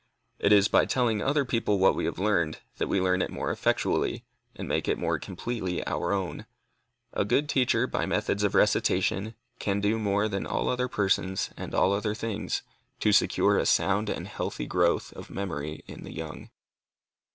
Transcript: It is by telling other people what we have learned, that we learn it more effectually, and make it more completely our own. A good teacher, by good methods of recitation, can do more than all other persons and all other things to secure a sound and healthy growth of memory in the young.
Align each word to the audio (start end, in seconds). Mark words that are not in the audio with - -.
It 0.39 0.51
is 0.51 0.67
by 0.67 0.85
telling 0.87 1.21
other 1.21 1.45
people 1.45 1.77
what 1.77 1.93
we 1.93 2.05
have 2.05 2.17
learned, 2.17 2.57
that 2.77 2.87
we 2.87 2.99
learn 2.99 3.21
it 3.21 3.29
more 3.29 3.51
effectually, 3.51 4.23
and 4.55 4.67
make 4.67 4.87
it 4.87 4.97
more 4.97 5.19
completely 5.19 5.85
our 5.85 6.11
own. 6.11 6.47
A 7.13 7.23
good 7.23 7.47
teacher, 7.47 7.85
by 7.85 7.99
good 8.05 8.09
methods 8.09 8.41
of 8.43 8.55
recitation, 8.55 9.35
can 9.59 9.79
do 9.79 9.99
more 9.99 10.27
than 10.27 10.47
all 10.47 10.69
other 10.69 10.87
persons 10.87 11.51
and 11.55 11.75
all 11.75 11.93
other 11.93 12.15
things 12.15 12.63
to 12.99 13.11
secure 13.11 13.59
a 13.59 13.65
sound 13.67 14.09
and 14.09 14.27
healthy 14.27 14.65
growth 14.65 15.13
of 15.13 15.29
memory 15.29 15.83
in 15.87 16.03
the 16.03 16.11
young. 16.15 16.49